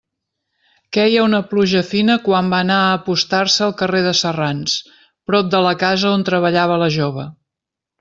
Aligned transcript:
Queia 0.95 1.25
una 1.25 1.41
pluja 1.51 1.83
fina 1.89 2.15
quan 2.25 2.49
va 2.55 2.63
anar 2.65 2.79
a 2.87 2.97
apostar-se 3.01 3.63
al 3.69 3.77
carrer 3.83 4.03
de 4.09 4.17
Serrans, 4.25 4.81
prop 5.31 5.55
de 5.57 5.65
la 5.69 5.79
casa 5.89 6.19
on 6.19 6.31
treballava 6.33 6.85
la 6.87 6.93
jove. 7.01 7.33